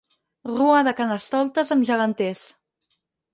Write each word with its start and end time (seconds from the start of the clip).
Rua 0.53 0.79
de 0.87 0.93
carnestoltes 0.99 1.71
amb 1.77 1.87
geganters. 1.91 2.43